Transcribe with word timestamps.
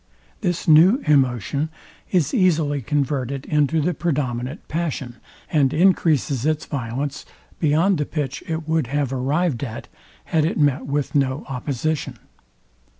This 0.39 0.67
new 0.67 0.97
emotion 1.05 1.69
is 2.09 2.33
easily 2.33 2.81
converted 2.81 3.45
into 3.45 3.79
the 3.79 3.93
predominant 3.93 4.67
passion, 4.67 5.17
and 5.51 5.71
encreases 5.75 6.43
its 6.43 6.65
violence, 6.65 7.23
beyond 7.59 7.99
the 7.99 8.05
pitch 8.07 8.43
it 8.47 8.67
would 8.67 8.87
have 8.87 9.13
arrived 9.13 9.63
at 9.63 9.89
had 10.25 10.43
it 10.43 10.57
met 10.57 10.87
with 10.87 11.13
no 11.13 11.45
opposition. 11.47 12.17